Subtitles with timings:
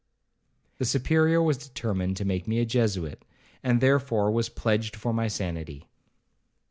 [0.79, 3.23] The Superior was determined to make me a Jesuit,
[3.61, 5.91] and therefore was pledged for my sanity.